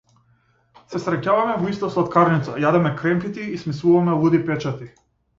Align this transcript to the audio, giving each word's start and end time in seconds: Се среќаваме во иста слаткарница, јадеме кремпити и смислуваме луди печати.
Се 0.93 0.99
среќаваме 1.01 1.57
во 1.63 1.67
иста 1.73 1.89
слаткарница, 1.95 2.55
јадеме 2.63 2.93
кремпити 3.01 3.45
и 3.57 3.61
смислуваме 3.65 4.15
луди 4.23 4.41
печати. 4.49 4.89